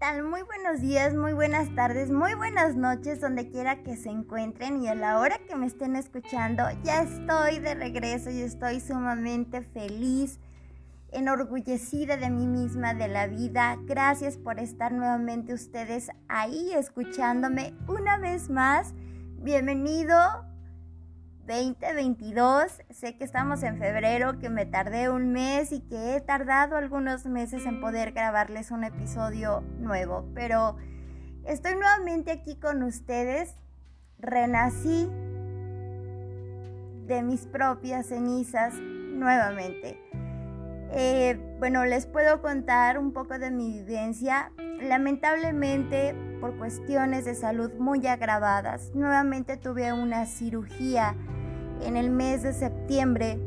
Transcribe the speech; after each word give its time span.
tal? 0.00 0.24
Muy 0.24 0.40
buenos 0.40 0.80
días, 0.80 1.14
muy 1.14 1.34
buenas 1.34 1.74
tardes, 1.74 2.10
muy 2.10 2.32
buenas 2.32 2.74
noches, 2.74 3.20
donde 3.20 3.50
quiera 3.50 3.82
que 3.82 3.96
se 3.96 4.08
encuentren 4.08 4.82
y 4.82 4.88
a 4.88 4.94
la 4.94 5.18
hora 5.18 5.38
que 5.46 5.54
me 5.56 5.66
estén 5.66 5.94
escuchando, 5.94 6.64
ya 6.82 7.02
estoy 7.02 7.58
de 7.58 7.74
regreso 7.74 8.30
y 8.30 8.40
estoy 8.40 8.80
sumamente 8.80 9.60
feliz, 9.60 10.40
enorgullecida 11.12 12.16
de 12.16 12.30
mí 12.30 12.46
misma, 12.46 12.94
de 12.94 13.08
la 13.08 13.26
vida. 13.26 13.76
Gracias 13.84 14.38
por 14.38 14.58
estar 14.58 14.90
nuevamente 14.90 15.52
ustedes 15.52 16.08
ahí 16.28 16.72
escuchándome 16.72 17.74
una 17.86 18.16
vez 18.16 18.48
más. 18.48 18.94
Bienvenido 19.42 20.16
2022. 21.50 22.80
Sé 22.90 23.16
que 23.16 23.24
estamos 23.24 23.64
en 23.64 23.76
febrero, 23.78 24.38
que 24.38 24.48
me 24.48 24.66
tardé 24.66 25.10
un 25.10 25.32
mes 25.32 25.72
y 25.72 25.80
que 25.80 26.14
he 26.14 26.20
tardado 26.20 26.76
algunos 26.76 27.26
meses 27.26 27.66
en 27.66 27.80
poder 27.80 28.12
grabarles 28.12 28.70
un 28.70 28.84
episodio 28.84 29.62
nuevo, 29.80 30.28
pero 30.32 30.76
estoy 31.44 31.72
nuevamente 31.72 32.30
aquí 32.30 32.54
con 32.54 32.84
ustedes. 32.84 33.56
Renací 34.20 35.10
de 37.08 37.22
mis 37.24 37.46
propias 37.46 38.06
cenizas 38.06 38.74
nuevamente. 38.74 39.98
Eh, 40.92 41.56
bueno, 41.58 41.84
les 41.84 42.06
puedo 42.06 42.42
contar 42.42 42.96
un 42.96 43.12
poco 43.12 43.40
de 43.40 43.50
mi 43.50 43.72
vivencia. 43.72 44.52
Lamentablemente, 44.82 46.14
por 46.40 46.56
cuestiones 46.58 47.24
de 47.24 47.34
salud 47.34 47.72
muy 47.78 48.06
agravadas, 48.06 48.92
nuevamente 48.94 49.56
tuve 49.56 49.92
una 49.92 50.26
cirugía 50.26 51.16
en 51.82 51.96
el 51.96 52.10
mes 52.10 52.42
de 52.42 52.52
septiembre, 52.52 53.38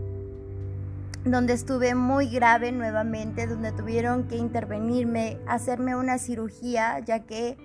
donde 1.25 1.53
estuve 1.53 1.95
muy 1.95 2.27
grave 2.27 2.71
nuevamente, 2.71 3.47
donde 3.47 3.71
tuvieron 3.71 4.27
que 4.27 4.35
intervenirme, 4.37 5.37
hacerme 5.47 5.95
una 5.95 6.17
cirugía, 6.17 6.99
ya 6.99 7.19
que 7.19 7.57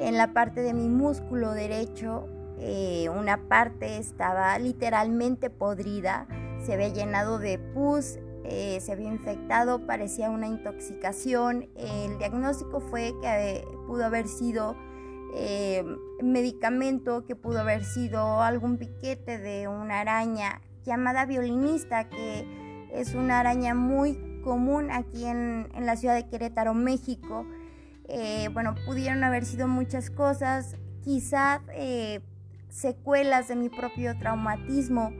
en 0.00 0.16
la 0.16 0.32
parte 0.32 0.60
de 0.60 0.74
mi 0.74 0.88
músculo 0.88 1.52
derecho, 1.52 2.26
eh, 2.58 3.08
una 3.08 3.48
parte 3.48 3.98
estaba 3.98 4.58
literalmente 4.58 5.48
podrida, 5.50 6.26
se 6.64 6.74
había 6.74 6.88
llenado 6.88 7.38
de 7.38 7.58
pus, 7.58 8.18
eh, 8.44 8.78
se 8.80 8.92
había 8.92 9.08
infectado, 9.08 9.86
parecía 9.86 10.30
una 10.30 10.46
intoxicación. 10.46 11.68
El 11.76 12.18
diagnóstico 12.18 12.80
fue 12.80 13.14
que 13.20 13.64
pudo 13.86 14.04
haber 14.06 14.26
sido 14.26 14.74
eh, 15.34 15.84
medicamento 16.22 17.24
que 17.26 17.36
pudo 17.36 17.60
haber 17.60 17.84
sido 17.84 18.42
algún 18.42 18.78
piquete 18.78 19.38
de 19.38 19.68
una 19.68 20.00
araña 20.00 20.60
llamada 20.84 21.26
violinista, 21.26 22.08
que 22.08 22.46
es 22.92 23.14
una 23.14 23.40
araña 23.40 23.74
muy 23.74 24.40
común 24.42 24.90
aquí 24.90 25.26
en, 25.26 25.68
la 25.78 25.96
ciudad 25.96 26.14
de 26.14 26.28
Querétaro, 26.28 26.74
México. 26.74 27.46
Eh, 28.08 28.48
bueno, 28.52 28.74
pudieron 28.86 29.22
haber 29.22 29.44
sido 29.44 29.68
muchas 29.68 30.10
cosas, 30.10 30.76
quizás 31.02 31.60
eh, 31.74 32.20
secuelas 32.70 33.48
de 33.48 33.56
mi 33.56 33.68
propio 33.68 34.18
traumatismo. 34.18 35.12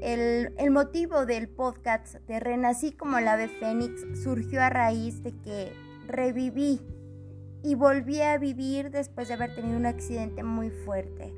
El, 0.00 0.52
el, 0.58 0.70
motivo 0.70 1.24
del 1.24 1.48
podcast 1.48 2.16
de 2.28 2.38
Renací 2.38 2.92
como 2.92 3.18
la 3.18 3.32
ave 3.32 3.48
Fénix 3.48 4.22
surgió 4.22 4.60
a 4.62 4.68
raíz 4.68 5.22
de 5.22 5.32
que 5.32 5.72
reviví 6.06 6.82
y 7.66 7.74
volví 7.74 8.22
a 8.22 8.38
vivir 8.38 8.92
después 8.92 9.26
de 9.26 9.34
haber 9.34 9.52
tenido 9.52 9.76
un 9.76 9.86
accidente 9.86 10.44
muy 10.44 10.70
fuerte. 10.70 11.34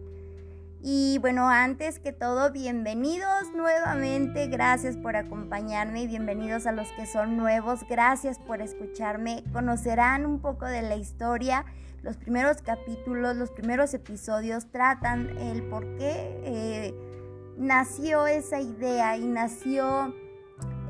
Y 0.82 1.16
bueno, 1.22 1.48
antes 1.48 1.98
que 1.98 2.12
todo, 2.12 2.52
bienvenidos 2.52 3.54
nuevamente, 3.54 4.46
gracias 4.48 4.98
por 4.98 5.16
acompañarme 5.16 6.02
y 6.02 6.06
bienvenidos 6.06 6.66
a 6.66 6.72
los 6.72 6.86
que 6.92 7.06
son 7.06 7.38
nuevos, 7.38 7.80
gracias 7.88 8.38
por 8.38 8.60
escucharme, 8.60 9.42
conocerán 9.54 10.26
un 10.26 10.40
poco 10.40 10.66
de 10.66 10.82
la 10.82 10.96
historia, 10.96 11.64
los 12.02 12.18
primeros 12.18 12.60
capítulos, 12.60 13.34
los 13.34 13.50
primeros 13.50 13.94
episodios 13.94 14.70
tratan 14.70 15.30
el 15.38 15.62
por 15.62 15.96
qué 15.96 16.40
eh, 16.44 16.94
nació 17.56 18.26
esa 18.26 18.60
idea 18.60 19.16
y 19.16 19.26
nació 19.26 20.14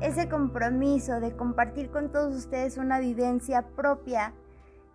ese 0.01 0.27
compromiso 0.27 1.21
de 1.21 1.33
compartir 1.33 1.91
con 1.91 2.11
todos 2.11 2.35
ustedes 2.35 2.75
una 2.75 2.99
vivencia 2.99 3.61
propia 3.69 4.33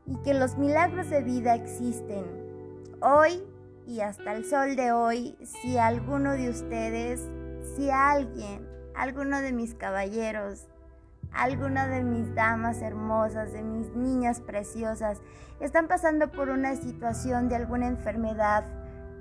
y 0.07 0.17
que 0.23 0.35
los 0.35 0.57
milagros 0.59 1.11
de 1.11 1.23
vida 1.23 1.55
existen. 1.55 2.25
Hoy 3.01 3.43
y 3.87 4.01
hasta 4.01 4.33
el 4.33 4.45
sol 4.45 4.77
de 4.77 4.93
hoy, 4.93 5.37
si 5.43 5.79
alguno 5.79 6.33
de 6.33 6.51
ustedes, 6.51 7.21
si 7.77 7.91
alguien, 7.91 8.67
alguno 8.95 9.41
de 9.41 9.53
mis 9.53 9.75
caballeros, 9.75 10.67
alguna 11.33 11.87
de 11.89 12.03
mis 12.03 12.35
damas 12.35 12.81
hermosas, 12.81 13.53
de 13.53 13.63
mis 13.63 13.95
niñas 13.95 14.41
preciosas, 14.41 15.21
están 15.61 15.89
pasando 15.89 16.31
por 16.31 16.49
una 16.49 16.77
situación 16.77 17.49
de 17.49 17.57
alguna 17.57 17.89
enfermedad 17.89 18.65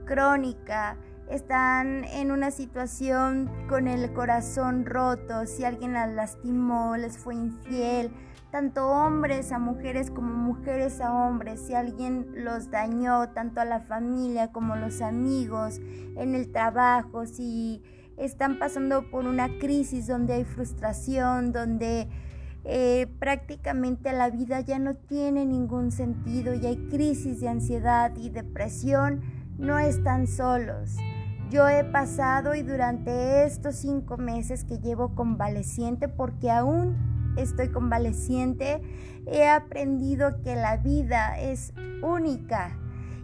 crónica, 0.05 0.97
están 1.29 2.03
en 2.05 2.31
una 2.31 2.51
situación 2.51 3.49
con 3.67 3.87
el 3.87 4.13
corazón 4.13 4.85
roto, 4.85 5.45
si 5.45 5.63
alguien 5.63 5.93
las 5.93 6.09
lastimó, 6.09 6.97
les 6.97 7.17
fue 7.17 7.35
infiel, 7.35 8.11
tanto 8.53 8.87
hombres 8.87 9.51
a 9.51 9.57
mujeres 9.57 10.11
como 10.11 10.31
mujeres 10.31 11.01
a 11.01 11.11
hombres, 11.11 11.59
si 11.59 11.73
alguien 11.73 12.27
los 12.35 12.69
dañó, 12.69 13.29
tanto 13.29 13.61
a 13.61 13.65
la 13.65 13.79
familia 13.79 14.51
como 14.51 14.75
los 14.75 15.01
amigos, 15.01 15.81
en 16.15 16.35
el 16.35 16.51
trabajo, 16.51 17.25
si 17.25 17.81
están 18.15 18.59
pasando 18.59 19.09
por 19.09 19.25
una 19.25 19.57
crisis 19.57 20.05
donde 20.05 20.33
hay 20.33 20.43
frustración, 20.43 21.51
donde 21.51 22.07
eh, 22.63 23.07
prácticamente 23.17 24.13
la 24.13 24.29
vida 24.29 24.59
ya 24.59 24.77
no 24.77 24.93
tiene 24.93 25.47
ningún 25.47 25.89
sentido 25.91 26.53
y 26.53 26.63
hay 26.67 26.77
crisis 26.91 27.39
de 27.39 27.49
ansiedad 27.49 28.15
y 28.17 28.29
depresión, 28.29 29.21
no 29.57 29.79
están 29.79 30.27
solos. 30.27 30.95
Yo 31.49 31.67
he 31.69 31.83
pasado 31.85 32.53
y 32.53 32.61
durante 32.61 33.45
estos 33.45 33.77
cinco 33.77 34.17
meses 34.17 34.63
que 34.63 34.77
llevo 34.77 35.15
convaleciente 35.15 36.07
porque 36.07 36.51
aún 36.51 37.12
estoy 37.37 37.69
convaleciente, 37.69 38.81
he 39.25 39.47
aprendido 39.47 40.41
que 40.41 40.55
la 40.55 40.77
vida 40.77 41.39
es 41.39 41.73
única 42.01 42.77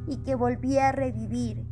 y 0.07 0.17
que 0.17 0.35
volví 0.35 0.77
a 0.77 0.91
revivir 0.91 1.65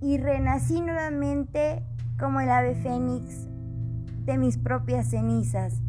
y 0.00 0.18
renací 0.18 0.80
nuevamente 0.80 1.82
como 2.18 2.40
el 2.40 2.50
ave 2.50 2.74
fénix 2.74 3.48
de 4.24 4.38
mis 4.38 4.58
propias 4.58 5.10
cenizas. 5.10 5.80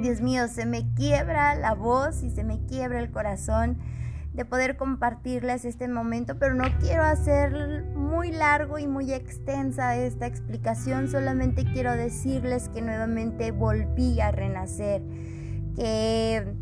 Dios 0.00 0.20
mío, 0.20 0.48
se 0.48 0.66
me 0.66 0.92
quiebra 0.94 1.54
la 1.54 1.74
voz 1.74 2.22
y 2.22 2.30
se 2.30 2.44
me 2.44 2.64
quiebra 2.66 3.00
el 3.00 3.10
corazón 3.10 3.78
de 4.36 4.44
poder 4.44 4.76
compartirles 4.76 5.64
este 5.64 5.88
momento, 5.88 6.38
pero 6.38 6.54
no 6.54 6.64
quiero 6.78 7.02
hacer 7.02 7.84
muy 7.94 8.30
largo 8.30 8.78
y 8.78 8.86
muy 8.86 9.12
extensa 9.12 9.96
esta 9.96 10.26
explicación, 10.26 11.08
solamente 11.08 11.64
quiero 11.64 11.92
decirles 11.92 12.68
que 12.68 12.82
nuevamente 12.82 13.50
volví 13.50 14.20
a 14.20 14.30
renacer, 14.30 15.02
que 15.74 16.54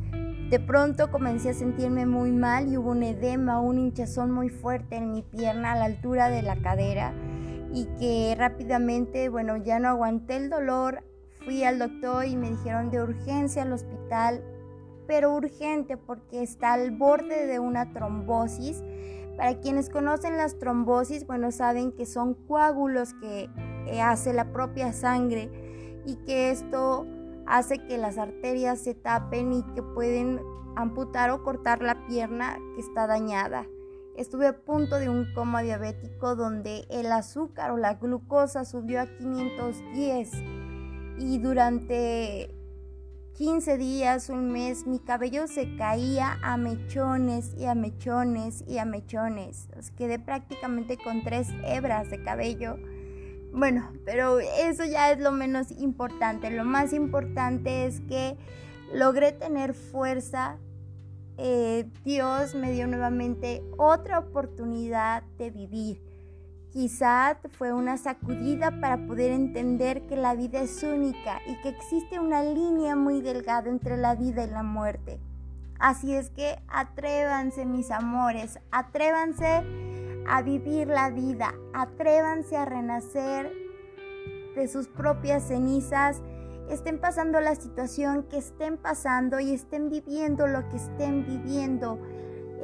de 0.51 0.61
pronto 0.61 1.11
comencé 1.11 1.51
a 1.51 1.55
sentirme 1.55 2.07
muy 2.07 2.31
mal 2.31 2.69
y 2.69 2.77
hubo 2.77 2.93
un 2.93 3.03
edema, 3.03 3.61
un 3.61 3.79
hinchazón 3.79 4.31
muy 4.31 4.51
fuerte 4.51 4.95
en 4.95 5.11
mi 5.11 5.23
pierna 5.23 5.73
a 5.73 5.77
la 5.77 5.87
altura 5.87 6.31
de 6.31 6.43
la 6.43 6.55
cadera 6.55 7.13
y 7.73 7.87
que 7.99 8.37
rápidamente, 8.39 9.29
bueno, 9.29 9.57
ya 9.57 9.81
no 9.81 9.89
aguanté 9.89 10.37
el 10.37 10.49
dolor, 10.49 11.03
fui 11.45 11.65
al 11.65 11.81
doctor 11.81 12.25
y 12.25 12.37
me 12.37 12.51
dijeron 12.51 12.91
de 12.91 13.03
urgencia 13.03 13.63
al 13.63 13.73
hospital 13.73 14.45
pero 15.07 15.35
urgente 15.35 15.97
porque 15.97 16.43
está 16.43 16.73
al 16.75 16.91
borde 16.91 17.47
de 17.47 17.59
una 17.59 17.93
trombosis. 17.93 18.83
Para 19.37 19.61
quienes 19.61 19.91
conocen 19.91 20.37
las 20.37 20.59
trombosis, 20.59 21.27
bueno, 21.27 21.51
saben 21.51 21.93
que 21.93 22.07
son 22.07 22.35
coágulos 22.35 23.15
que 23.15 23.49
eh, 23.87 24.01
hace 24.01 24.33
la 24.33 24.53
propia 24.53 24.93
sangre 24.93 25.51
y 26.07 26.17
que 26.25 26.51
esto 26.51 27.07
hace 27.47 27.79
que 27.79 27.99
las 27.99 28.19
arterias 28.19 28.79
se 28.81 28.95
tapen 28.95 29.53
y 29.53 29.63
que 29.75 29.83
pueden 29.83 30.41
amputar 30.77 31.31
o 31.31 31.43
cortar 31.43 31.83
la 31.83 32.07
pierna 32.07 32.59
que 32.75 32.81
está 32.81 33.07
dañada. 33.07 33.67
Estuve 34.17 34.47
a 34.47 34.65
punto 34.65 35.01
de 35.01 35.09
un 35.09 35.27
coma 35.35 35.63
diabético 35.63 36.37
donde 36.37 36.85
el 36.89 37.11
azúcar 37.11 37.73
o 37.73 37.77
la 37.77 37.95
glucosa 37.95 38.65
subió 38.65 39.01
a 39.01 39.07
510 39.07 40.31
y 41.19 41.39
durante 41.39 42.54
15 43.35 43.79
días, 43.79 44.29
un 44.29 44.53
mes, 44.53 44.87
mi 44.87 45.01
cabello 45.01 45.49
se 45.49 45.75
caía 45.75 46.39
a 46.41 46.57
mechones 46.57 47.53
y 47.59 47.65
a 47.65 47.75
mechones 47.75 48.63
y 48.69 48.79
a 48.79 48.85
mechones. 48.85 49.69
quedé 49.97 50.21
prácticamente 50.21 50.97
con 50.97 51.25
tres 51.25 51.49
hebras 51.65 52.11
de 52.11 52.23
cabello. 52.23 52.79
Bueno, 53.53 53.91
pero 54.05 54.39
eso 54.39 54.85
ya 54.85 55.11
es 55.11 55.19
lo 55.19 55.33
menos 55.33 55.73
importante. 55.73 56.49
Lo 56.51 56.65
más 56.65 56.93
importante 56.93 57.87
es 57.87 58.01
que 58.03 58.37
logré 58.93 59.33
tener 59.33 59.75
fuerza. 59.75 60.59
Eh, 61.37 61.91
Dios 62.05 62.55
me 62.55 62.71
dio 62.71 62.87
nuevamente 62.87 63.65
otra 63.79 64.21
oportunidad 64.21 65.25
de 65.39 65.51
vivir 65.51 66.01
Quizás 66.75 67.37
fue 67.57 67.73
una 67.73 67.97
sacudida 67.99 68.81
para 68.81 69.07
poder 69.07 69.31
entender 69.31 70.09
que 70.09 70.17
la 70.17 70.35
vida 70.35 70.61
es 70.61 70.83
única 70.83 71.39
y 71.47 71.55
que 71.63 71.69
existe 71.69 72.19
una 72.19 72.43
línea 72.43 72.97
muy 72.97 73.21
delgada 73.21 73.71
entre 73.71 73.97
la 73.97 74.17
vida 74.17 74.43
y 74.43 74.51
la 74.51 74.65
muerte. 74.65 75.21
Así 75.79 76.17
es 76.17 76.31
que 76.31 76.59
atrévanse 76.67 77.65
mis 77.65 77.93
amores, 77.93 78.59
atrévanse 78.73 79.63
a 80.27 80.43
vivir 80.43 80.89
la 80.89 81.11
vida, 81.11 81.55
atrévanse 81.75 82.57
a 82.57 82.65
renacer 82.65 83.53
de 84.57 84.67
sus 84.67 84.89
propias 84.89 85.45
cenizas, 85.45 86.23
estén 86.69 86.99
pasando 86.99 87.41
la 87.41 87.55
situación 87.55 88.25
que 88.25 88.39
estén 88.39 88.79
pasando 88.79 89.39
y 89.39 89.53
estén 89.55 89.91
viviendo 89.91 90.49
lo 90.49 90.69
que 90.71 90.79
estén 90.79 91.25
viviendo. 91.25 92.01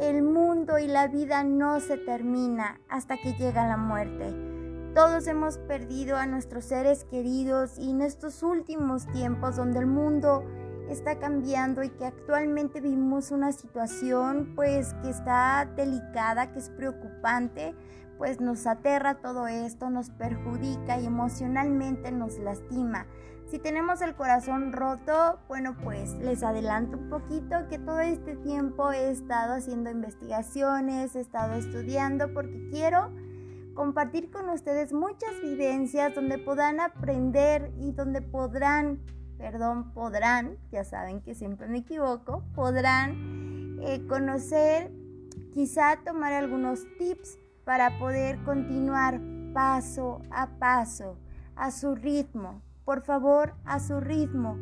El 0.01 0.23
mundo 0.23 0.79
y 0.79 0.87
la 0.87 1.09
vida 1.09 1.45
no 1.45 1.79
se 1.79 1.99
termina 1.99 2.81
hasta 2.89 3.19
que 3.19 3.35
llega 3.35 3.69
la 3.69 3.77
muerte. 3.77 4.35
Todos 4.95 5.27
hemos 5.27 5.59
perdido 5.59 6.17
a 6.17 6.27
nuestros 6.27 6.65
seres 6.65 7.05
queridos 7.05 7.79
y 7.79 7.91
en 7.91 8.01
estos 8.01 8.43
últimos 8.43 9.07
tiempos 9.13 9.57
donde 9.57 9.81
el 9.81 9.87
mundo 9.87 10.43
está 10.89 11.19
cambiando 11.19 11.83
y 11.83 11.91
que 11.91 12.07
actualmente 12.07 12.81
vivimos 12.81 13.31
una 13.31 13.53
situación 13.53 14.55
pues 14.57 14.95
que 15.03 15.11
está 15.11 15.71
delicada, 15.77 16.51
que 16.51 16.61
es 16.61 16.71
preocupante, 16.71 17.75
pues 18.17 18.41
nos 18.41 18.67
aterra 18.67 19.21
todo 19.21 19.49
esto, 19.49 19.91
nos 19.91 20.09
perjudica 20.09 20.99
y 20.99 21.05
emocionalmente 21.05 22.11
nos 22.11 22.39
lastima. 22.39 23.07
Si 23.51 23.59
tenemos 23.59 24.01
el 24.01 24.15
corazón 24.15 24.73
roto, 24.73 25.41
bueno, 25.49 25.77
pues 25.83 26.15
les 26.21 26.45
adelanto 26.45 26.97
un 26.97 27.09
poquito 27.09 27.67
que 27.69 27.81
todo 27.81 27.99
este 27.99 28.37
tiempo 28.37 28.93
he 28.93 29.11
estado 29.11 29.55
haciendo 29.55 29.91
investigaciones, 29.91 31.17
he 31.17 31.21
estado 31.21 31.55
estudiando 31.55 32.33
porque 32.33 32.69
quiero 32.71 33.11
compartir 33.75 34.31
con 34.31 34.49
ustedes 34.51 34.93
muchas 34.93 35.41
vivencias 35.43 36.15
donde 36.15 36.39
podrán 36.39 36.79
aprender 36.79 37.73
y 37.77 37.91
donde 37.91 38.23
podrán, 38.23 39.01
perdón, 39.37 39.93
podrán, 39.95 40.57
ya 40.71 40.85
saben 40.85 41.21
que 41.21 41.35
siempre 41.35 41.67
me 41.67 41.79
equivoco, 41.79 42.45
podrán 42.55 43.81
eh, 43.83 44.07
conocer, 44.09 44.93
quizá 45.53 45.99
tomar 46.05 46.35
algunos 46.35 46.87
tips 46.99 47.37
para 47.65 47.99
poder 47.99 48.41
continuar 48.45 49.21
paso 49.53 50.23
a 50.31 50.47
paso, 50.61 51.19
a 51.57 51.73
su 51.73 51.97
ritmo, 51.97 52.63
por 52.91 53.03
favor, 53.03 53.55
a 53.65 53.79
su 53.79 54.01
ritmo. 54.01 54.59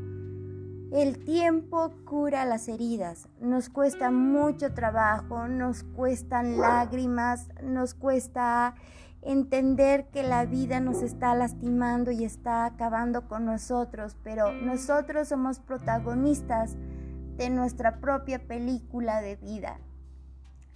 El 0.92 1.25
tiempo 1.25 1.94
cura 2.04 2.44
las 2.44 2.69
heridas. 2.69 3.26
Nos 3.40 3.70
cuesta 3.70 4.10
mucho 4.10 4.75
trabajo, 4.75 5.48
nos 5.48 5.82
cuestan 5.82 6.58
lágrimas, 6.58 7.48
nos 7.62 7.94
cuesta 7.94 8.75
entender 9.22 10.10
que 10.10 10.25
la 10.25 10.44
vida 10.44 10.78
nos 10.78 11.00
está 11.00 11.34
lastimando 11.34 12.10
y 12.10 12.22
está 12.22 12.66
acabando 12.66 13.26
con 13.28 13.46
nosotros, 13.46 14.14
pero 14.22 14.52
nosotros 14.52 15.28
somos 15.28 15.58
protagonistas 15.58 16.76
de 17.38 17.48
nuestra 17.48 17.98
propia 17.98 18.46
película 18.46 19.22
de 19.22 19.36
vida. 19.36 19.78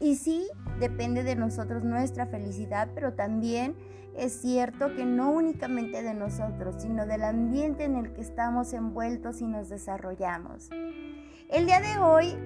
Y 0.03 0.17
sí, 0.17 0.49
depende 0.81 1.23
de 1.23 1.37
nosotros 1.37 1.85
nuestra 1.85 2.27
felicidad, 2.27 2.89
pero 2.93 3.13
también 3.13 3.77
es 4.17 4.33
cierto 4.33 4.97
que 4.97 5.05
no 5.05 5.31
únicamente 5.31 6.03
de 6.03 6.13
nosotros, 6.13 6.75
sino 6.79 7.07
del 7.07 7.23
ambiente 7.23 7.85
en 7.85 7.95
el 7.95 8.13
que 8.13 8.21
estamos 8.21 8.73
envueltos 8.73 9.41
y 9.41 9.47
nos 9.47 9.69
desarrollamos. 9.69 10.71
El 11.49 11.67
día 11.67 11.81
de 11.81 11.99
hoy, 11.99 12.37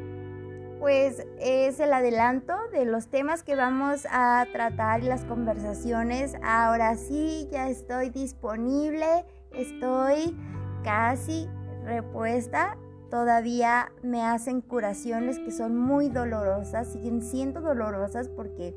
pues 0.80 1.26
es 1.40 1.80
el 1.80 1.94
adelanto 1.94 2.52
de 2.72 2.84
los 2.84 3.08
temas 3.08 3.42
que 3.42 3.56
vamos 3.56 4.06
a 4.10 4.44
tratar 4.52 5.02
y 5.02 5.06
las 5.06 5.24
conversaciones. 5.24 6.34
Ahora 6.42 6.94
sí, 6.96 7.48
ya 7.50 7.70
estoy 7.70 8.10
disponible, 8.10 9.24
estoy 9.50 10.36
casi 10.84 11.48
repuesta 11.84 12.76
todavía 13.16 13.92
me 14.02 14.22
hacen 14.22 14.60
curaciones 14.60 15.38
que 15.38 15.50
son 15.50 15.74
muy 15.74 16.10
dolorosas, 16.10 16.92
siguen 16.92 17.22
siendo 17.22 17.62
dolorosas 17.62 18.28
porque 18.28 18.74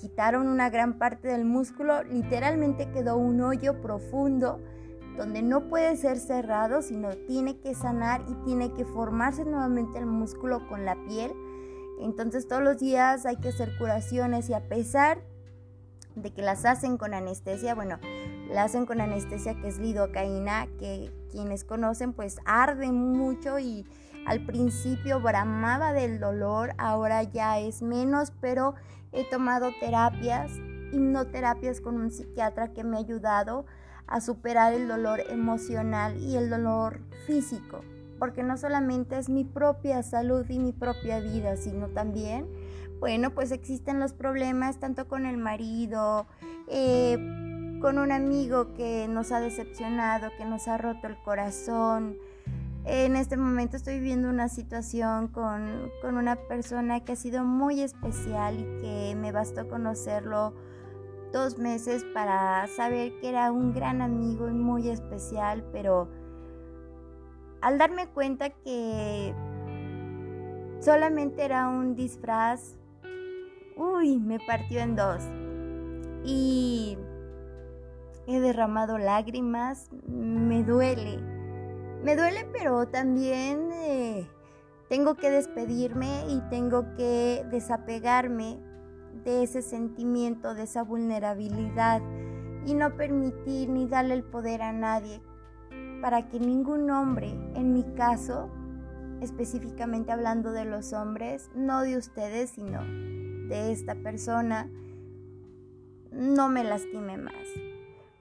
quitaron 0.00 0.48
una 0.48 0.70
gran 0.70 0.96
parte 0.98 1.28
del 1.28 1.44
músculo, 1.44 2.02
literalmente 2.04 2.90
quedó 2.90 3.18
un 3.18 3.42
hoyo 3.42 3.82
profundo 3.82 4.58
donde 5.18 5.42
no 5.42 5.68
puede 5.68 5.96
ser 5.96 6.16
cerrado, 6.18 6.80
sino 6.80 7.10
tiene 7.10 7.60
que 7.60 7.74
sanar 7.74 8.24
y 8.26 8.36
tiene 8.46 8.72
que 8.72 8.86
formarse 8.86 9.44
nuevamente 9.44 9.98
el 9.98 10.06
músculo 10.06 10.66
con 10.66 10.86
la 10.86 10.96
piel. 11.04 11.30
Entonces 12.00 12.48
todos 12.48 12.62
los 12.62 12.78
días 12.78 13.26
hay 13.26 13.36
que 13.36 13.50
hacer 13.50 13.76
curaciones 13.76 14.48
y 14.48 14.54
a 14.54 14.66
pesar 14.66 15.20
de 16.14 16.32
que 16.32 16.40
las 16.40 16.64
hacen 16.64 16.96
con 16.96 17.12
anestesia, 17.12 17.74
bueno, 17.74 17.98
la 18.50 18.64
hacen 18.64 18.86
con 18.86 19.00
anestesia 19.00 19.54
que 19.54 19.68
es 19.68 19.78
lidocaína, 19.78 20.66
que 20.78 21.12
quienes 21.30 21.64
conocen 21.64 22.12
pues 22.12 22.38
arde 22.44 22.90
mucho 22.90 23.58
y 23.58 23.86
al 24.26 24.44
principio 24.44 25.20
bramaba 25.20 25.92
del 25.92 26.20
dolor, 26.20 26.74
ahora 26.78 27.22
ya 27.22 27.58
es 27.58 27.82
menos, 27.82 28.32
pero 28.40 28.74
he 29.12 29.24
tomado 29.24 29.70
terapias, 29.80 30.52
hipnoterapias 30.92 31.80
con 31.80 31.96
un 31.96 32.10
psiquiatra 32.10 32.72
que 32.72 32.84
me 32.84 32.96
ha 32.96 33.00
ayudado 33.00 33.64
a 34.06 34.20
superar 34.20 34.72
el 34.72 34.88
dolor 34.88 35.20
emocional 35.30 36.16
y 36.18 36.36
el 36.36 36.50
dolor 36.50 37.00
físico, 37.26 37.82
porque 38.18 38.42
no 38.42 38.56
solamente 38.56 39.18
es 39.18 39.28
mi 39.28 39.44
propia 39.44 40.02
salud 40.02 40.44
y 40.48 40.58
mi 40.58 40.72
propia 40.72 41.20
vida, 41.20 41.56
sino 41.56 41.88
también, 41.88 42.46
bueno, 43.00 43.34
pues 43.34 43.52
existen 43.52 44.00
los 44.00 44.12
problemas 44.12 44.78
tanto 44.78 45.06
con 45.08 45.24
el 45.24 45.36
marido, 45.36 46.26
eh, 46.66 47.16
con 47.80 47.98
un 47.98 48.10
amigo 48.10 48.74
que 48.74 49.06
nos 49.08 49.32
ha 49.32 49.40
decepcionado, 49.40 50.30
que 50.36 50.44
nos 50.44 50.68
ha 50.68 50.78
roto 50.78 51.06
el 51.06 51.16
corazón. 51.22 52.16
En 52.84 53.16
este 53.16 53.36
momento 53.36 53.76
estoy 53.76 53.94
viviendo 53.94 54.28
una 54.28 54.48
situación 54.48 55.28
con, 55.28 55.90
una 56.02 56.36
persona 56.36 57.04
que 57.04 57.12
ha 57.12 57.16
sido 57.16 57.44
muy 57.44 57.80
especial 57.80 58.58
y 58.58 58.80
que 58.80 59.14
me 59.16 59.30
bastó 59.30 59.68
conocerlo 59.68 60.54
dos 61.32 61.58
meses 61.58 62.04
para 62.14 62.66
saber 62.68 63.12
que 63.20 63.28
era 63.28 63.52
un 63.52 63.74
gran 63.74 64.00
amigo 64.00 64.48
y 64.48 64.54
muy 64.54 64.88
especial, 64.88 65.62
pero 65.72 66.08
al 67.60 67.76
darme 67.76 68.06
cuenta 68.08 68.50
que 68.50 69.34
solamente 70.80 71.44
era 71.44 71.68
un 71.68 71.94
disfraz, 71.94 72.76
uy, 73.76 74.18
me 74.18 74.40
partió 74.40 74.80
en 74.80 74.96
dos. 74.96 75.22
Y 76.24 76.96
he 78.28 78.40
derramado 78.40 78.98
lágrimas, 78.98 79.90
me 80.06 80.62
duele. 80.62 81.18
Me 82.04 82.14
duele, 82.14 82.46
pero 82.52 82.86
también 82.86 83.70
eh, 83.72 84.28
tengo 84.90 85.14
que 85.14 85.30
despedirme 85.30 86.26
y 86.28 86.42
tengo 86.50 86.94
que 86.94 87.44
desapegarme 87.50 88.60
de 89.24 89.42
ese 89.42 89.62
sentimiento, 89.62 90.54
de 90.54 90.64
esa 90.64 90.82
vulnerabilidad 90.82 92.02
y 92.66 92.74
no 92.74 92.96
permitir 92.96 93.70
ni 93.70 93.86
darle 93.86 94.12
el 94.14 94.24
poder 94.24 94.60
a 94.60 94.72
nadie 94.72 95.22
para 96.02 96.28
que 96.28 96.38
ningún 96.38 96.90
hombre, 96.90 97.30
en 97.54 97.72
mi 97.72 97.82
caso, 97.94 98.50
específicamente 99.22 100.12
hablando 100.12 100.52
de 100.52 100.66
los 100.66 100.92
hombres, 100.92 101.50
no 101.54 101.80
de 101.80 101.96
ustedes, 101.96 102.50
sino 102.50 102.82
de 103.48 103.72
esta 103.72 103.94
persona, 103.94 104.70
no 106.12 106.50
me 106.50 106.62
lastime 106.62 107.16
más. 107.16 107.77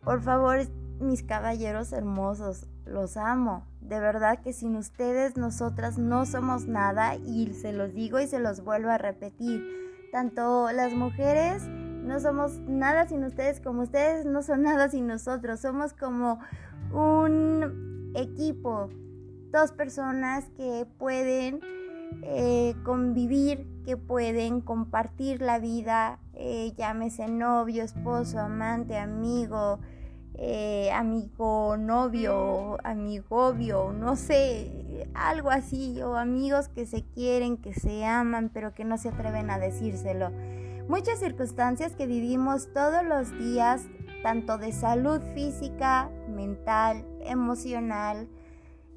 Por 0.07 0.21
favor, 0.21 0.59
mis 1.01 1.21
caballeros 1.21 1.91
hermosos, 1.91 2.65
los 2.85 3.17
amo. 3.17 3.67
De 3.81 3.99
verdad 3.99 4.39
que 4.41 4.53
sin 4.53 4.77
ustedes 4.77 5.35
nosotras 5.35 5.97
no 5.97 6.25
somos 6.25 6.65
nada 6.65 7.17
y 7.17 7.53
se 7.53 7.73
los 7.73 7.93
digo 7.93 8.17
y 8.21 8.25
se 8.25 8.39
los 8.39 8.63
vuelvo 8.63 8.89
a 8.89 8.97
repetir. 8.97 9.65
Tanto 10.13 10.71
las 10.71 10.93
mujeres 10.93 11.67
no 11.67 12.21
somos 12.21 12.57
nada 12.59 13.05
sin 13.09 13.25
ustedes 13.25 13.59
como 13.59 13.81
ustedes 13.81 14.25
no 14.25 14.43
son 14.43 14.61
nada 14.61 14.87
sin 14.87 15.07
nosotros. 15.07 15.59
Somos 15.59 15.91
como 15.91 16.39
un 16.93 18.13
equipo, 18.15 18.87
dos 19.51 19.73
personas 19.73 20.45
que 20.55 20.87
pueden 20.97 21.59
eh, 22.23 22.75
convivir, 22.85 23.67
que 23.83 23.97
pueden 23.97 24.61
compartir 24.61 25.41
la 25.41 25.59
vida, 25.59 26.21
eh, 26.31 26.71
llámese 26.77 27.27
novio, 27.27 27.83
esposo, 27.83 28.39
amante, 28.39 28.97
amigo, 28.97 29.81
eh, 30.39 30.91
amigo 30.91 31.77
novio, 31.77 32.77
amigovio, 32.83 33.91
no 33.91 34.15
sé, 34.15 35.09
algo 35.15 35.49
así, 35.49 35.99
o 36.03 36.15
amigos 36.15 36.69
que 36.69 36.85
se 36.85 37.03
quieren, 37.03 37.57
que 37.57 37.73
se 37.73 38.05
aman, 38.05 38.51
pero 38.53 38.73
que 38.73 38.85
no 38.85 38.97
se 38.97 39.09
atreven 39.09 39.49
a 39.49 39.57
decírselo. 39.57 40.31
Muchas 40.87 41.19
circunstancias 41.19 41.95
que 41.95 42.05
vivimos 42.05 42.71
todos 42.71 43.03
los 43.03 43.31
días, 43.39 43.87
tanto 44.21 44.57
de 44.59 44.71
salud 44.71 45.21
física, 45.33 46.11
mental, 46.29 47.05
emocional, 47.21 48.29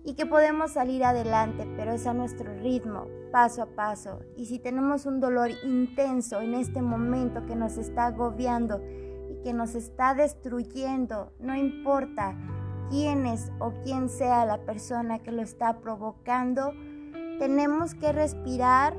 y 0.05 0.15
que 0.15 0.27
podemos 0.27 0.73
salir 0.73 1.05
adelante, 1.05 1.67
pero 1.77 1.93
es 1.93 2.07
a 2.07 2.15
nuestro 2.15 2.55
ritmo, 2.61 3.07
paso 3.33 3.63
a 3.63 3.67
paso. 3.67 4.21
Y 4.37 4.47
si 4.47 4.59
tenemos 4.59 5.07
un 5.07 5.21
dolor 5.21 5.51
intenso 5.65 6.41
en 6.41 6.55
este 6.55 6.83
momento 6.83 7.45
que 7.47 7.57
nos 7.57 7.77
está 7.77 8.07
agobiando, 8.07 8.81
que 9.43 9.53
nos 9.53 9.75
está 9.75 10.15
destruyendo, 10.15 11.33
no 11.39 11.57
importa 11.57 12.37
quién 12.91 13.27
es 13.27 13.51
o 13.59 13.73
quién 13.85 14.09
sea 14.09 14.45
la 14.45 14.65
persona 14.65 15.21
que 15.21 15.33
lo 15.33 15.43
está 15.43 15.81
provocando, 15.81 16.73
Tenemos 17.41 17.95
que 17.95 18.13
respirar. 18.13 18.95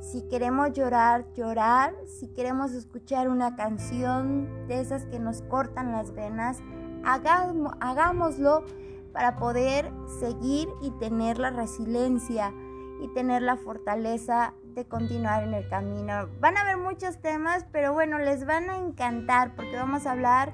Si 0.00 0.22
queremos 0.22 0.72
llorar, 0.72 1.24
llorar. 1.34 1.94
Si 2.04 2.26
queremos 2.26 2.72
escuchar 2.72 3.28
una 3.28 3.54
canción 3.54 4.66
de 4.66 4.80
esas 4.80 5.06
que 5.06 5.20
nos 5.20 5.42
cortan 5.42 5.92
las 5.92 6.12
venas, 6.12 6.58
hagámoslo 7.04 8.64
para 9.12 9.36
poder 9.36 9.92
seguir 10.18 10.68
y 10.82 10.90
tener 10.98 11.38
la 11.38 11.50
resiliencia 11.50 12.52
y 13.00 13.06
tener 13.14 13.40
la 13.42 13.56
fortaleza 13.56 14.54
continuar 14.82 15.44
en 15.44 15.54
el 15.54 15.68
camino. 15.68 16.28
Van 16.40 16.56
a 16.56 16.62
haber 16.62 16.78
muchos 16.78 17.18
temas, 17.18 17.64
pero 17.70 17.92
bueno, 17.92 18.18
les 18.18 18.44
van 18.44 18.68
a 18.68 18.78
encantar 18.78 19.54
porque 19.54 19.76
vamos 19.76 20.06
a 20.06 20.12
hablar 20.12 20.50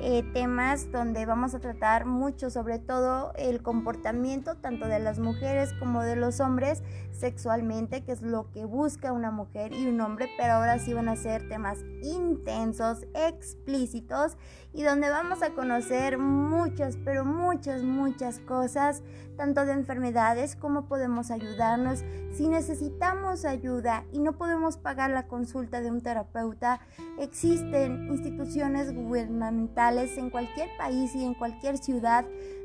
eh, 0.00 0.22
temas 0.34 0.92
donde 0.92 1.24
vamos 1.24 1.54
a 1.54 1.60
tratar 1.60 2.04
mucho, 2.04 2.50
sobre 2.50 2.78
todo 2.78 3.32
el 3.36 3.62
comportamiento 3.62 4.54
tanto 4.54 4.86
de 4.86 4.98
las 4.98 5.18
mujeres 5.18 5.72
como 5.78 6.02
de 6.02 6.14
los 6.14 6.40
hombres 6.40 6.82
sexualmente, 7.10 8.04
que 8.04 8.12
es 8.12 8.22
lo 8.22 8.50
que 8.52 8.64
busca 8.64 9.12
una 9.12 9.30
mujer 9.30 9.72
y 9.72 9.86
un 9.86 10.00
hombre, 10.00 10.28
pero 10.36 10.54
ahora 10.54 10.78
sí 10.78 10.92
van 10.92 11.08
a 11.08 11.16
ser 11.16 11.48
temas 11.48 11.78
intensos, 12.02 13.06
explícitos 13.14 14.36
y 14.74 14.82
donde 14.82 15.08
vamos 15.08 15.42
a 15.42 15.50
conocer 15.50 16.18
muchas, 16.18 16.98
pero 17.04 17.24
muchas, 17.24 17.82
muchas 17.84 18.40
cosas, 18.40 19.02
tanto 19.36 19.64
de 19.64 19.72
enfermedades 19.72 20.56
como 20.56 20.88
podemos 20.88 21.30
ayudarnos. 21.30 22.04
Si 22.32 22.48
necesitamos 22.48 23.44
ayuda 23.44 24.04
y 24.12 24.18
no 24.18 24.36
podemos 24.36 24.76
pagar 24.76 25.10
la 25.10 25.28
consulta 25.28 25.80
de 25.80 25.92
un 25.92 26.00
terapeuta, 26.00 26.80
existen 27.20 28.08
instituciones 28.08 28.92
gubernamentales 28.92 30.18
en 30.18 30.30
cualquier 30.30 30.68
país 30.76 31.14
y 31.14 31.24
en 31.24 31.34
cualquier 31.34 31.78
ciudad 31.78 32.24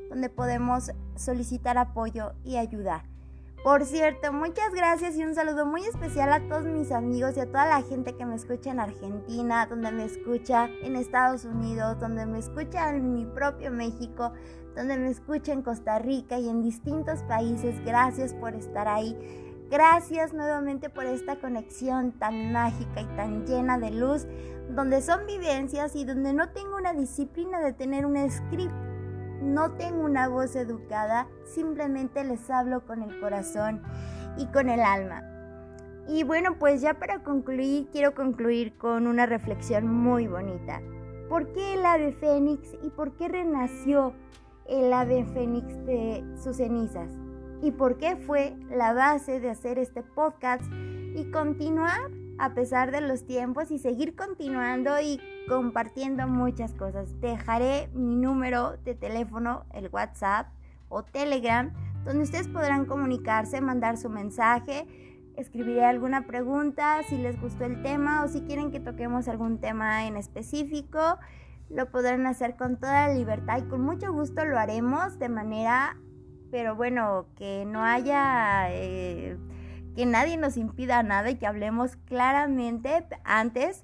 donde 0.10 0.30
podemos 0.30 0.92
solicitar 1.16 1.78
apoyo 1.78 2.34
y 2.44 2.58
ayuda. 2.58 3.04
Por 3.64 3.86
cierto, 3.86 4.32
muchas 4.32 4.74
gracias 4.74 5.18
y 5.18 5.24
un 5.26 5.36
saludo 5.36 5.66
muy 5.66 5.84
especial 5.84 6.32
a 6.32 6.48
todos 6.48 6.64
mis 6.64 6.94
amigos 6.94 7.36
y 7.36 7.42
a 7.42 7.46
toda 7.46 7.66
la 7.66 7.82
gente 7.82 8.16
que 8.16 8.26
me 8.26 8.36
escucha 8.36 8.72
en 8.72 8.80
Argentina, 8.80 9.66
donde 9.66 9.92
me 9.92 10.06
escucha 10.06 10.70
en 10.82 10.96
Estados 10.96 11.44
Unidos, 11.44 12.00
donde 12.00 12.26
me 12.26 12.40
escucha 12.40 12.90
en 12.96 13.14
mi 13.14 13.26
propio 13.26 13.70
México, 13.70 14.32
donde 14.78 14.98
me 14.98 15.10
escucha 15.10 15.52
en 15.52 15.62
Costa 15.62 16.00
Rica 16.00 16.40
y 16.40 16.48
en 16.48 16.64
distintos 16.64 17.22
países. 17.24 17.76
Gracias 17.84 18.34
por 18.34 18.56
estar 18.56 18.88
ahí. 18.88 19.18
Gracias 19.70 20.34
nuevamente 20.34 20.90
por 20.90 21.06
esta 21.06 21.42
conexión 21.42 22.14
tan 22.14 22.54
mágica 22.54 23.02
y 23.02 23.08
tan 23.18 23.46
llena 23.46 23.78
de 23.78 23.92
luz, 23.92 24.26
donde 24.70 25.02
son 25.02 25.26
vivencias 25.28 25.98
y 25.98 26.06
donde 26.06 26.32
no 26.32 26.50
tengo 26.52 26.78
una 26.78 26.94
disciplina 26.94 27.60
de 27.60 27.74
tener 27.74 28.06
un 28.06 28.16
script 28.32 28.89
no 29.42 29.72
tengo 29.72 30.04
una 30.04 30.28
voz 30.28 30.56
educada, 30.56 31.28
simplemente 31.46 32.24
les 32.24 32.50
hablo 32.50 32.86
con 32.86 33.02
el 33.02 33.20
corazón 33.20 33.82
y 34.38 34.46
con 34.48 34.70
el 34.70 34.82
alma. 34.82 35.24
Y 36.08 36.24
bueno, 36.24 36.58
pues 36.58 36.82
ya 36.82 36.96
para 36.96 37.24
concluir, 37.24 37.88
quiero 37.92 38.16
concluir 38.16 38.76
con 38.78 39.06
una 39.06 39.26
reflexión 39.26 39.88
muy 39.88 40.28
bonita. 40.28 40.82
¿Por 41.30 41.54
qué 41.54 41.76
el 41.76 41.86
ave 41.86 42.14
fénix 42.14 42.76
y 42.82 42.90
por 42.90 43.16
qué 43.16 43.28
renació 43.28 44.14
el 44.68 44.92
ave 44.92 45.26
fénix 45.26 45.68
de 45.86 46.24
sus 46.42 46.58
cenizas? 46.58 47.12
¿Y 47.62 47.72
por 47.72 47.98
qué 47.98 48.16
fue 48.16 48.56
la 48.72 48.94
base 48.94 49.40
de 49.40 49.52
hacer 49.52 49.78
este 49.78 50.02
podcast 50.02 50.64
y 51.16 51.30
continuar 51.32 52.10
a 52.40 52.54
pesar 52.54 52.92
de 52.92 53.02
los 53.02 53.26
tiempos 53.26 53.70
y 53.70 53.80
seguir 53.80 54.16
continuando 54.16 55.00
y 55.02 55.20
compartiendo 55.48 56.26
muchas 56.26 56.74
cosas. 56.74 57.20
Dejaré 57.20 57.90
mi 57.94 58.16
número 58.16 58.78
de 58.78 58.96
teléfono, 58.96 59.66
el 59.74 59.90
WhatsApp 59.90 60.48
o 60.88 61.04
Telegram, 61.04 61.74
donde 62.06 62.24
ustedes 62.24 62.48
podrán 62.48 62.86
comunicarse, 62.86 63.60
mandar 63.60 63.98
su 63.98 64.10
mensaje, 64.10 64.88
escribiré 65.36 65.84
alguna 65.84 66.28
pregunta 66.28 67.04
si 67.04 67.18
les 67.18 67.40
gustó 67.42 67.66
el 67.66 67.82
tema 67.82 68.24
o 68.24 68.30
si 68.30 68.42
quieren 68.42 68.72
que 68.72 68.80
toquemos 68.80 69.28
algún 69.28 69.60
tema 69.60 70.08
en 70.08 70.16
específico. 70.16 71.20
Lo 71.70 71.92
podrán 71.92 72.26
hacer 72.26 72.56
con 72.56 72.78
toda 72.78 73.10
la 73.10 73.14
libertad 73.14 73.60
y 73.60 73.68
con 73.68 73.82
mucho 73.82 74.14
gusto 74.14 74.46
lo 74.46 74.58
haremos 74.58 75.20
de 75.20 75.28
manera, 75.28 75.98
pero 76.52 76.76
bueno, 76.78 77.26
que 77.36 77.66
no 77.68 77.84
haya... 77.84 78.68
Eh, 78.72 79.38
que 79.96 80.06
nadie 80.06 80.38
nos 80.38 80.58
impida 80.58 81.04
nada 81.04 81.30
y 81.30 81.36
que 81.36 81.48
hablemos 81.48 81.96
claramente 82.06 83.06
antes. 83.24 83.84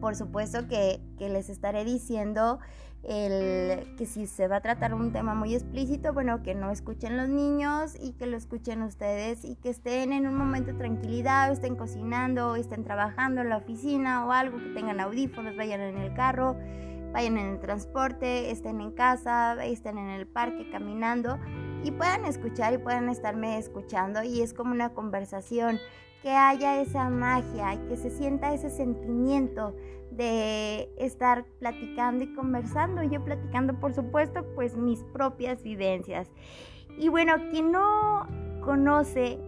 Por 0.00 0.16
supuesto 0.16 0.66
que, 0.68 1.00
les 1.18 1.48
estaré 1.48 1.84
diciendo 1.84 2.58
el, 3.04 3.94
que 3.96 4.06
si 4.06 4.26
se 4.26 4.48
va 4.48 4.56
a 4.56 4.60
tratar 4.60 4.94
un 4.94 5.12
tema 5.12 5.34
muy 5.34 5.54
explícito, 5.54 6.12
bueno, 6.12 6.42
que 6.42 6.54
no 6.54 6.70
escuchen 6.70 7.16
los 7.16 7.28
niños 7.28 7.94
y 8.00 8.12
que 8.12 8.26
lo 8.26 8.36
escuchen 8.36 8.82
ustedes 8.82 9.44
y 9.44 9.54
que 9.56 9.70
estén 9.70 10.12
en 10.12 10.26
un 10.26 10.36
momento 10.36 10.72
de 10.72 10.78
tranquilidad, 10.78 11.50
o 11.50 11.52
estén 11.52 11.76
cocinando, 11.76 12.52
o 12.52 12.56
estén 12.56 12.82
trabajando 12.82 13.40
en 13.40 13.50
la 13.50 13.58
oficina 13.58 14.26
o 14.26 14.32
algo, 14.32 14.58
que 14.58 14.70
tengan 14.70 14.98
audífonos, 14.98 15.56
vayan 15.56 15.80
en 15.80 15.98
el 15.98 16.12
carro, 16.14 16.56
vayan 17.12 17.38
en 17.38 17.46
el 17.46 17.60
transporte, 17.60 18.50
estén 18.50 18.80
en 18.80 18.90
casa, 18.90 19.64
estén 19.64 19.98
en 19.98 20.08
el 20.08 20.26
parque 20.26 20.68
caminando 20.70 21.38
y 21.84 21.90
puedan 21.90 22.24
escuchar 22.24 22.74
y 22.74 22.78
puedan 22.78 23.08
estarme 23.08 23.58
escuchando 23.58 24.22
y 24.22 24.42
es 24.42 24.54
como 24.54 24.72
una 24.72 24.94
conversación, 24.94 25.78
que 26.22 26.30
haya 26.30 26.80
esa 26.80 27.10
magia 27.10 27.76
que 27.88 27.96
se 27.96 28.08
sienta 28.08 28.54
ese 28.54 28.70
sentimiento 28.70 29.74
de 30.12 30.92
estar 30.96 31.44
platicando 31.58 32.24
y 32.24 32.32
conversando. 32.34 33.02
Yo 33.02 33.24
platicando, 33.24 33.78
por 33.80 33.92
supuesto, 33.92 34.44
pues 34.54 34.76
mis 34.76 35.02
propias 35.12 35.62
vivencias. 35.62 36.30
Y 36.96 37.08
bueno, 37.08 37.34
quien 37.50 37.72
no 37.72 38.28
conoce 38.64 39.40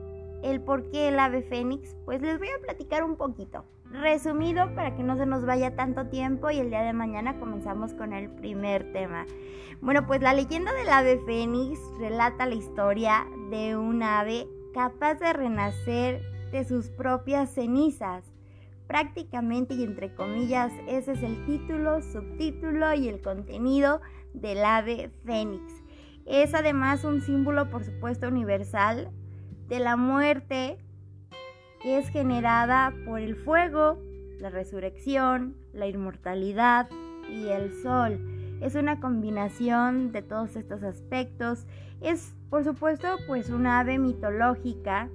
el 0.42 0.60
por 0.60 0.90
qué 0.90 1.08
el 1.08 1.18
ave 1.18 1.42
fénix, 1.42 1.94
pues 2.04 2.20
les 2.20 2.38
voy 2.38 2.48
a 2.48 2.60
platicar 2.60 3.04
un 3.04 3.16
poquito. 3.16 3.64
Resumido 4.00 4.74
para 4.74 4.96
que 4.96 5.04
no 5.04 5.16
se 5.16 5.24
nos 5.24 5.46
vaya 5.46 5.76
tanto 5.76 6.08
tiempo 6.08 6.50
y 6.50 6.58
el 6.58 6.68
día 6.68 6.82
de 6.82 6.92
mañana 6.92 7.38
comenzamos 7.38 7.94
con 7.94 8.12
el 8.12 8.28
primer 8.28 8.92
tema. 8.92 9.24
Bueno, 9.80 10.04
pues 10.04 10.20
la 10.20 10.34
leyenda 10.34 10.72
del 10.72 10.88
ave 10.88 11.20
fénix 11.24 11.78
relata 12.00 12.44
la 12.46 12.56
historia 12.56 13.24
de 13.50 13.76
un 13.76 14.02
ave 14.02 14.48
capaz 14.74 15.14
de 15.20 15.32
renacer 15.32 16.22
de 16.50 16.64
sus 16.64 16.88
propias 16.88 17.54
cenizas. 17.54 18.24
Prácticamente 18.88 19.74
y 19.74 19.84
entre 19.84 20.12
comillas, 20.12 20.72
ese 20.88 21.12
es 21.12 21.22
el 21.22 21.46
título, 21.46 22.02
subtítulo 22.02 22.94
y 22.94 23.08
el 23.08 23.22
contenido 23.22 24.00
del 24.32 24.64
ave 24.64 25.12
fénix. 25.24 25.84
Es 26.26 26.52
además 26.52 27.04
un 27.04 27.20
símbolo, 27.20 27.70
por 27.70 27.84
supuesto, 27.84 28.26
universal 28.26 29.12
de 29.68 29.78
la 29.78 29.94
muerte 29.94 30.83
que 31.84 31.98
es 31.98 32.08
generada 32.08 32.92
por 33.04 33.20
el 33.20 33.36
fuego, 33.36 33.98
la 34.40 34.50
resurrección, 34.50 35.54
la 35.72 35.86
inmortalidad 35.86 36.88
y 37.30 37.48
el 37.48 37.72
sol 37.82 38.18
es 38.64 38.74
una 38.74 38.98
combinación 38.98 40.10
de 40.10 40.22
todos 40.22 40.56
estos 40.56 40.82
aspectos. 40.82 41.66
Es, 42.00 42.34
por 42.48 42.64
supuesto, 42.64 43.06
pues 43.26 43.50
una 43.50 43.80
ave 43.80 43.98
mitológica 43.98 45.10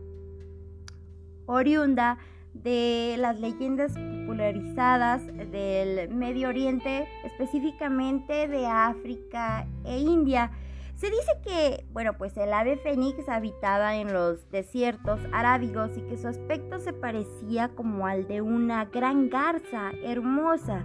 oriunda 1.47 2.19
de 2.53 3.15
las 3.17 3.39
leyendas 3.39 3.93
popularizadas 3.93 5.25
del 5.25 6.09
Medio 6.13 6.49
Oriente, 6.49 7.07
específicamente 7.25 8.47
de 8.47 8.67
África 8.67 9.65
e 9.83 9.97
India. 9.97 10.51
Se 10.99 11.09
dice 11.09 11.31
que, 11.45 11.85
bueno, 11.93 12.17
pues 12.17 12.35
el 12.35 12.51
ave 12.51 12.75
fénix 12.75 13.29
habitaba 13.29 13.95
en 13.95 14.11
los 14.11 14.51
desiertos 14.51 15.21
arábigos 15.31 15.97
y 15.97 16.01
que 16.01 16.17
su 16.17 16.27
aspecto 16.27 16.77
se 16.77 16.91
parecía 16.91 17.69
como 17.69 18.05
al 18.05 18.27
de 18.27 18.41
una 18.41 18.83
gran 18.83 19.29
garza 19.29 19.91
hermosa, 20.03 20.83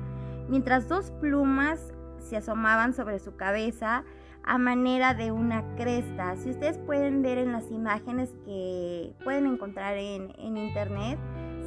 mientras 0.48 0.88
dos 0.88 1.10
plumas 1.20 1.92
se 2.18 2.36
asomaban 2.36 2.94
sobre 2.94 3.18
su 3.18 3.34
cabeza 3.34 4.04
a 4.44 4.56
manera 4.56 5.14
de 5.14 5.32
una 5.32 5.64
cresta. 5.74 6.36
Si 6.36 6.50
ustedes 6.50 6.78
pueden 6.78 7.22
ver 7.22 7.38
en 7.38 7.50
las 7.50 7.72
imágenes 7.72 8.36
que 8.44 9.12
pueden 9.24 9.46
encontrar 9.46 9.96
en, 9.96 10.30
internet, 10.56 11.18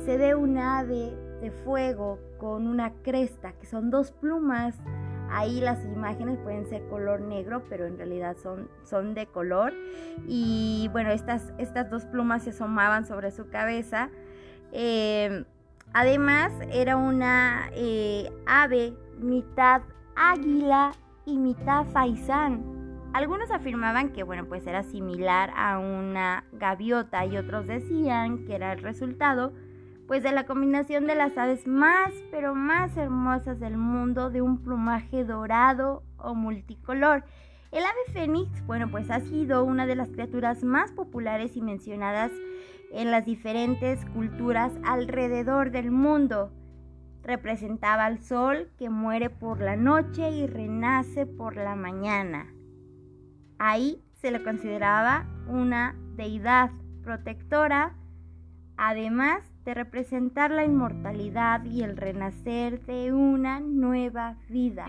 se 0.05 0.17
ve 0.17 0.35
un 0.35 0.57
ave 0.57 1.13
de 1.41 1.51
fuego 1.65 2.17
con 2.37 2.65
una 2.65 2.93
cresta, 3.03 3.51
que 3.59 3.65
son 3.65 3.89
dos 3.89 4.11
plumas. 4.11 4.79
Ahí 5.29 5.59
las 5.59 5.83
imágenes 5.85 6.37
pueden 6.39 6.67
ser 6.67 6.87
color 6.87 7.21
negro, 7.21 7.63
pero 7.69 7.85
en 7.85 7.97
realidad 7.97 8.37
son, 8.41 8.69
son 8.83 9.13
de 9.13 9.27
color. 9.27 9.73
Y 10.27 10.89
bueno, 10.91 11.11
estas, 11.11 11.53
estas 11.57 11.89
dos 11.89 12.05
plumas 12.05 12.43
se 12.43 12.51
asomaban 12.51 13.05
sobre 13.05 13.31
su 13.31 13.49
cabeza. 13.49 14.09
Eh, 14.71 15.43
además, 15.93 16.51
era 16.71 16.97
una 16.97 17.69
eh, 17.73 18.31
ave 18.45 18.93
mitad 19.19 19.81
águila 20.15 20.91
y 21.25 21.37
mitad 21.37 21.85
faisán. 21.85 22.77
Algunos 23.13 23.49
afirmaban 23.51 24.09
que 24.09 24.23
bueno, 24.23 24.45
pues 24.45 24.67
era 24.67 24.83
similar 24.83 25.51
a 25.55 25.79
una 25.79 26.43
gaviota 26.53 27.25
y 27.25 27.37
otros 27.37 27.65
decían 27.65 28.45
que 28.45 28.55
era 28.55 28.73
el 28.73 28.81
resultado 28.81 29.53
pues 30.07 30.23
de 30.23 30.31
la 30.31 30.45
combinación 30.45 31.05
de 31.05 31.15
las 31.15 31.37
aves 31.37 31.67
más 31.67 32.13
pero 32.31 32.55
más 32.55 32.95
hermosas 32.95 33.59
del 33.59 33.77
mundo 33.77 34.29
de 34.29 34.41
un 34.41 34.63
plumaje 34.63 35.25
dorado 35.25 36.03
o 36.17 36.33
multicolor. 36.33 37.23
El 37.71 37.83
ave 37.83 38.13
fénix, 38.13 38.65
bueno, 38.65 38.89
pues 38.89 39.11
ha 39.11 39.19
sido 39.19 39.65
una 39.65 39.85
de 39.85 39.95
las 39.95 40.09
criaturas 40.09 40.63
más 40.63 40.91
populares 40.93 41.57
y 41.57 41.61
mencionadas 41.61 42.31
en 42.93 43.11
las 43.11 43.25
diferentes 43.25 44.05
culturas 44.13 44.71
alrededor 44.85 45.71
del 45.71 45.91
mundo. 45.91 46.53
Representaba 47.23 48.05
al 48.05 48.19
sol 48.19 48.69
que 48.77 48.89
muere 48.89 49.29
por 49.29 49.59
la 49.59 49.75
noche 49.75 50.31
y 50.31 50.47
renace 50.47 51.25
por 51.25 51.57
la 51.57 51.75
mañana. 51.75 52.53
Ahí 53.59 54.01
se 54.13 54.31
le 54.31 54.41
consideraba 54.41 55.27
una 55.47 55.93
deidad 56.15 56.71
protectora, 57.03 57.95
además 58.77 59.43
de 59.67 59.73
representar 59.73 60.49
la 60.49 60.63
inmortalidad 60.63 61.65
y 61.65 61.83
el 61.83 61.97
renacer 61.97 62.85
de 62.85 63.11
una 63.11 63.59
nueva 63.59 64.37
vida. 64.47 64.87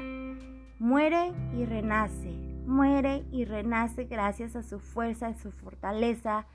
Muere 0.78 1.32
y 1.52 1.64
renace, 1.64 2.30
muere 2.64 3.25
y 3.32 3.44
renace 3.44 4.04
gracias 4.04 4.54
a 4.54 4.62
su 4.62 4.78
fuerza, 4.78 5.26
a 5.26 5.35
su 5.35 5.50
fortaleza, 5.50 6.47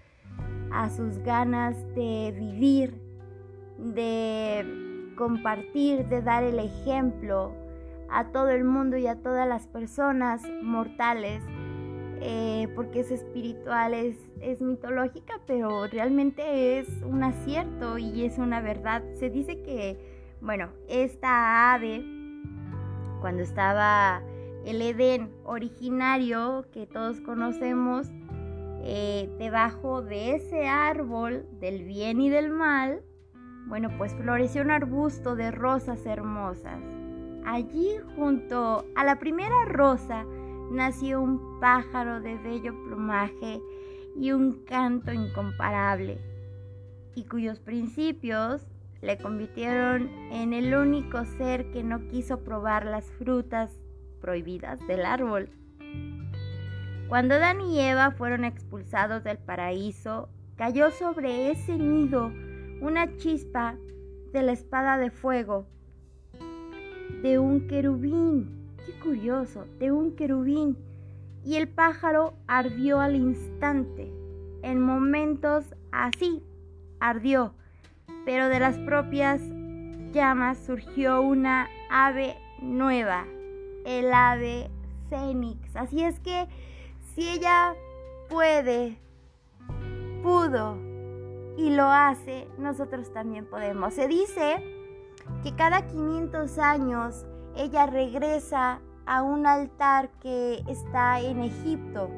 a 0.71 0.89
sus 0.89 1.17
ganas 1.17 1.75
de 1.95 2.33
vivir, 2.39 2.97
de 3.77 5.11
compartir, 5.17 6.07
de 6.07 6.21
dar 6.21 6.45
el 6.45 6.59
ejemplo 6.59 7.51
a 8.09 8.27
todo 8.31 8.51
el 8.51 8.63
mundo 8.63 8.95
y 8.95 9.05
a 9.05 9.21
todas 9.21 9.45
las 9.49 9.67
personas 9.67 10.41
mortales, 10.61 11.43
eh, 12.25 12.69
porque 12.73 13.01
es 13.01 13.11
espiritual, 13.11 13.93
es, 13.93 14.15
es 14.39 14.61
mitológica, 14.61 15.41
pero 15.45 15.87
realmente 15.87 16.79
es 16.79 16.87
un 17.03 17.21
acierto 17.21 17.97
y 17.97 18.23
es 18.23 18.37
una 18.37 18.61
verdad. 18.61 19.03
Se 19.15 19.29
dice 19.29 19.61
que, 19.61 19.99
bueno, 20.39 20.69
esta 20.87 21.73
ave, 21.73 22.01
cuando 23.19 23.43
estaba 23.43 24.21
el 24.65 24.81
Edén 24.81 25.31
originario 25.43 26.65
que 26.71 26.87
todos 26.87 27.19
conocemos, 27.19 28.07
eh, 28.85 29.29
debajo 29.37 30.01
de 30.01 30.35
ese 30.35 30.69
árbol 30.69 31.45
del 31.59 31.83
bien 31.83 32.21
y 32.21 32.29
del 32.29 32.49
mal, 32.49 33.01
bueno, 33.67 33.89
pues 33.97 34.13
floreció 34.15 34.61
un 34.61 34.71
arbusto 34.71 35.35
de 35.35 35.51
rosas 35.51 36.05
hermosas. 36.05 36.79
Allí 37.45 37.89
junto 38.15 38.85
a 38.95 39.03
la 39.03 39.19
primera 39.19 39.65
rosa 39.65 40.25
nació 40.73 41.21
un 41.21 41.59
pájaro 41.59 42.19
de 42.19 42.35
bello 42.37 42.73
plumaje 42.83 43.61
y 44.19 44.31
un 44.31 44.65
canto 44.65 45.13
incomparable, 45.13 46.19
y 47.15 47.23
cuyos 47.25 47.59
principios 47.59 48.67
le 49.01 49.17
convirtieron 49.17 50.09
en 50.31 50.53
el 50.53 50.73
único 50.73 51.25
ser 51.25 51.71
que 51.71 51.83
no 51.83 52.07
quiso 52.07 52.39
probar 52.43 52.85
las 52.85 53.11
frutas 53.11 53.71
prohibidas 54.19 54.85
del 54.87 55.05
árbol. 55.05 55.49
Cuando 57.07 57.35
Adán 57.35 57.61
y 57.61 57.79
Eva 57.79 58.11
fueron 58.11 58.43
expulsados 58.43 59.23
del 59.23 59.37
paraíso, 59.37 60.29
cayó 60.55 60.89
sobre 60.91 61.51
ese 61.51 61.77
nido 61.77 62.31
una 62.81 63.15
chispa 63.17 63.75
de 64.31 64.41
la 64.41 64.53
espada 64.53 64.97
de 64.97 65.11
fuego 65.11 65.67
de 67.21 67.39
un 67.39 67.67
querubín. 67.67 68.62
Qué 68.85 68.93
curioso, 68.99 69.65
de 69.79 69.91
un 69.91 70.15
querubín. 70.15 70.77
Y 71.45 71.55
el 71.55 71.67
pájaro 71.67 72.33
ardió 72.47 72.99
al 72.99 73.15
instante. 73.15 74.11
En 74.61 74.81
momentos 74.81 75.75
así, 75.91 76.43
ardió. 76.99 77.53
Pero 78.25 78.47
de 78.47 78.59
las 78.59 78.77
propias 78.79 79.41
llamas 80.13 80.57
surgió 80.57 81.21
una 81.21 81.67
ave 81.89 82.37
nueva, 82.61 83.25
el 83.85 84.13
ave 84.13 84.69
fénix. 85.09 85.75
Así 85.75 86.03
es 86.03 86.19
que 86.19 86.47
si 87.13 87.27
ella 87.27 87.75
puede, 88.29 88.97
pudo 90.21 90.77
y 91.57 91.69
lo 91.71 91.85
hace, 91.85 92.47
nosotros 92.57 93.11
también 93.11 93.45
podemos. 93.45 93.93
Se 93.93 94.07
dice 94.07 94.63
que 95.43 95.55
cada 95.55 95.85
500 95.87 96.57
años 96.57 97.25
ella 97.55 97.85
regresa 97.85 98.79
a 99.05 99.21
un 99.21 99.45
altar 99.45 100.09
que 100.21 100.63
está 100.67 101.19
en 101.19 101.41
Egipto. 101.41 102.09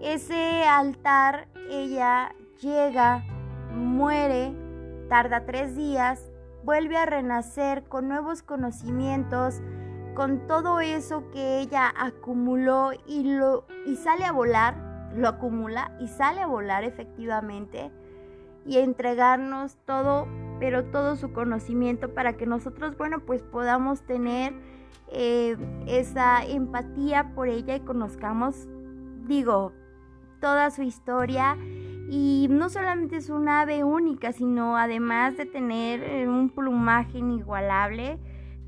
Ese 0.00 0.64
altar 0.64 1.48
ella 1.70 2.34
llega, 2.60 3.24
muere, 3.74 4.52
tarda 5.08 5.44
tres 5.44 5.76
días, 5.76 6.22
vuelve 6.64 6.96
a 6.96 7.06
renacer 7.06 7.84
con 7.84 8.08
nuevos 8.08 8.42
conocimientos, 8.42 9.60
con 10.14 10.46
todo 10.46 10.80
eso 10.80 11.30
que 11.30 11.60
ella 11.60 11.92
acumuló 11.96 12.90
y, 13.06 13.34
lo, 13.34 13.66
y 13.86 13.96
sale 13.96 14.24
a 14.24 14.32
volar, 14.32 14.76
lo 15.14 15.28
acumula 15.28 15.96
y 16.00 16.08
sale 16.08 16.40
a 16.40 16.46
volar 16.46 16.84
efectivamente 16.84 17.90
y 18.66 18.78
entregarnos 18.78 19.78
todo, 19.84 20.26
pero 20.58 20.84
todo 20.84 21.16
su 21.16 21.32
conocimiento 21.32 22.14
para 22.14 22.34
que 22.36 22.46
nosotros, 22.46 22.96
bueno, 22.96 23.20
pues 23.20 23.42
podamos 23.42 24.02
tener 24.02 24.52
eh, 25.10 25.56
esa 25.86 26.44
empatía 26.44 27.32
por 27.34 27.48
ella 27.48 27.76
y 27.76 27.80
conozcamos, 27.80 28.68
digo, 29.26 29.72
toda 30.40 30.70
su 30.70 30.82
historia. 30.82 31.56
Y 32.10 32.46
no 32.50 32.70
solamente 32.70 33.16
es 33.16 33.28
un 33.28 33.48
ave 33.48 33.84
única, 33.84 34.32
sino 34.32 34.76
además 34.76 35.36
de 35.36 35.44
tener 35.44 36.02
eh, 36.02 36.26
un 36.26 36.48
plumaje 36.48 37.18
inigualable, 37.18 38.18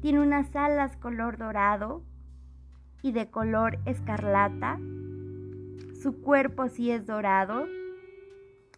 tiene 0.01 0.21
unas 0.21 0.55
alas 0.55 0.97
color 0.99 1.39
dorado 1.39 2.03
y 3.03 3.13
de 3.13 3.31
color 3.31 3.79
escarlata. 3.87 4.79
Su 6.03 6.21
cuerpo 6.21 6.69
sí 6.69 6.91
es 6.91 7.07
dorado. 7.07 7.67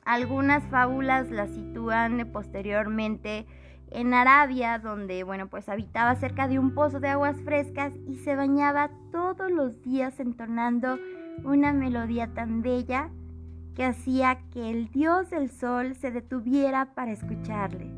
Algunas 0.04 0.64
fábulas 0.64 1.30
la 1.30 1.46
sitúan 1.46 2.28
posteriormente 2.32 3.46
en 3.90 4.14
Arabia, 4.14 4.78
donde, 4.78 5.22
bueno, 5.22 5.48
pues 5.48 5.68
habitaba 5.68 6.16
cerca 6.16 6.48
de 6.48 6.58
un 6.58 6.74
pozo 6.74 6.98
de 6.98 7.08
aguas 7.08 7.36
frescas 7.42 7.92
y 8.06 8.16
se 8.16 8.34
bañaba 8.34 8.90
todos 9.10 9.50
los 9.50 9.80
días 9.82 10.18
entonando 10.18 10.98
una 11.44 11.72
melodía 11.72 12.28
tan 12.34 12.62
bella 12.62 13.10
que 13.74 13.84
hacía 13.84 14.38
que 14.52 14.70
el 14.70 14.90
dios 14.90 15.30
del 15.30 15.50
sol 15.50 15.94
se 15.94 16.10
detuviera 16.10 16.94
para 16.94 17.12
escucharle. 17.12 17.90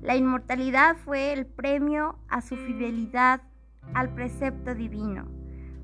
La 0.00 0.16
inmortalidad 0.16 0.96
fue 0.96 1.32
el 1.32 1.46
premio 1.46 2.18
a 2.28 2.40
su 2.40 2.56
fidelidad 2.56 3.42
al 3.94 4.08
precepto 4.14 4.74
divino, 4.74 5.26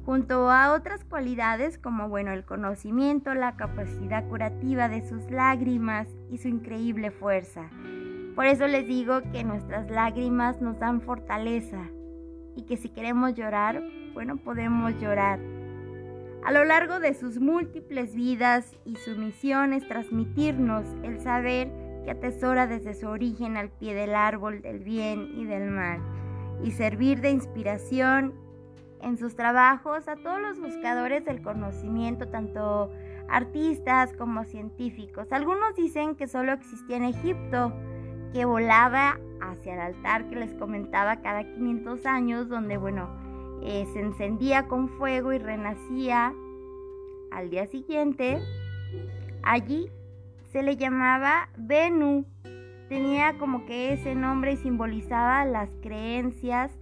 junto 0.09 0.51
a 0.51 0.73
otras 0.73 1.05
cualidades 1.05 1.77
como 1.77 2.09
bueno, 2.09 2.33
el 2.33 2.42
conocimiento, 2.47 3.35
la 3.35 3.57
capacidad 3.57 4.27
curativa 4.27 4.88
de 4.88 5.07
sus 5.07 5.31
lágrimas 5.31 6.09
y 6.31 6.38
su 6.38 6.49
increíble 6.49 7.11
fuerza. 7.11 7.68
Por 8.35 8.47
eso 8.47 8.66
les 8.68 8.87
digo 8.87 9.21
que 9.33 9.44
nuestras 9.44 9.90
lágrimas 9.90 10.62
nos 10.62 10.79
dan 10.79 11.03
fortaleza 11.03 11.90
y 12.57 12.62
que 12.62 12.79
si 12.79 12.88
queremos 12.88 13.35
llorar, 13.35 13.83
bueno, 14.14 14.38
podemos 14.38 14.99
llorar. 14.99 15.40
A 16.42 16.53
lo 16.53 16.64
largo 16.64 17.01
de 17.01 17.12
sus 17.12 17.38
múltiples 17.38 18.14
vidas 18.14 18.79
y 18.87 18.97
su 18.97 19.14
misión 19.14 19.75
es 19.75 19.87
transmitirnos 19.88 20.87
el 21.03 21.21
saber 21.21 21.71
que 22.07 22.12
atesora 22.12 22.66
desde 22.66 22.94
su 22.94 23.09
origen 23.09 23.59
al 23.59 23.68
pie 23.68 23.92
del 23.92 24.14
árbol 24.14 24.62
del 24.62 24.79
bien 24.79 25.38
y 25.38 25.44
del 25.44 25.71
mal, 25.71 26.01
y 26.64 26.71
servir 26.71 27.21
de 27.21 27.31
inspiración 27.31 28.47
en 29.02 29.16
sus 29.18 29.34
trabajos 29.37 30.08
a 30.08 30.16
todos 30.16 30.40
los 30.40 30.61
buscadores 30.61 31.24
del 31.24 31.42
conocimiento, 31.42 32.28
tanto 32.28 32.90
artistas 33.28 34.12
como 34.14 34.44
científicos. 34.44 35.32
Algunos 35.32 35.76
dicen 35.76 36.16
que 36.16 36.26
solo 36.26 36.52
existía 36.52 36.96
en 36.96 37.04
Egipto, 37.04 37.72
que 38.32 38.44
volaba 38.44 39.18
hacia 39.40 39.74
el 39.74 39.80
altar 39.80 40.28
que 40.28 40.37
les 40.37 40.54
comentaba 40.54 41.16
cada 41.16 41.44
500 41.44 42.06
años, 42.06 42.48
donde, 42.48 42.76
bueno, 42.76 43.08
eh, 43.62 43.87
se 43.92 44.00
encendía 44.00 44.66
con 44.66 44.88
fuego 44.88 45.32
y 45.32 45.38
renacía 45.38 46.32
al 47.30 47.50
día 47.50 47.66
siguiente. 47.66 48.38
Allí 49.42 49.90
se 50.52 50.62
le 50.62 50.76
llamaba 50.76 51.48
Venu. 51.56 52.24
Tenía 52.88 53.37
como 53.38 53.66
que 53.66 53.92
ese 53.92 54.14
nombre 54.14 54.52
y 54.52 54.56
simbolizaba 54.56 55.44
las 55.44 55.68
creencias 55.82 56.72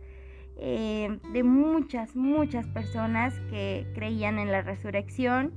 eh, 0.59 1.19
de 1.33 1.43
muchas, 1.43 2.17
muchas 2.17 2.67
personas 2.69 3.35
que 3.51 3.87
creían 3.95 4.39
en 4.39 4.51
la 4.51 4.63
resurrección 4.63 5.53